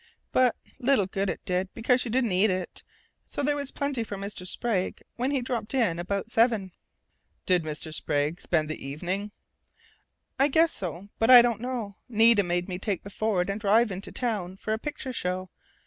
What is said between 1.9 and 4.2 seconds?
she didn't eat it, so there was plenty for